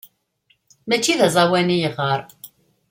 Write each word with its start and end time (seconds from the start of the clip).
Mačči 0.87 1.13
d 1.19 1.21
aẓawan 1.27 1.73
i 1.75 1.77
yeɣɣar. 1.81 2.21